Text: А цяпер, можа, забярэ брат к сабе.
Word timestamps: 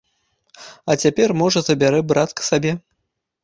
А 0.93 0.95
цяпер, 1.03 1.35
можа, 1.43 1.59
забярэ 1.69 2.03
брат 2.15 2.29
к 2.37 2.49
сабе. 2.51 2.77